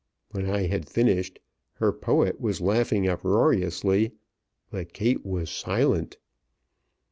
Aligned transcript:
When 0.31 0.49
I 0.49 0.65
had 0.65 0.89
finished, 0.89 1.37
her 1.73 1.91
poet 1.93 2.41
was 2.41 2.59
laughing 2.59 3.07
uproariously; 3.07 4.13
but 4.71 4.93
Kate 4.93 5.23
was 5.23 5.51
silent. 5.51 6.17